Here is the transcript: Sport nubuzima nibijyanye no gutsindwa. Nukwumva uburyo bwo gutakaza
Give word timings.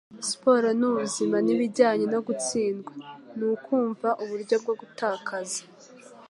Sport 0.29 0.65
nubuzima 0.79 1.35
nibijyanye 1.45 2.05
no 2.13 2.19
gutsindwa. 2.27 2.93
Nukwumva 3.37 4.07
uburyo 4.23 4.55
bwo 4.61 4.73
gutakaza 4.79 5.61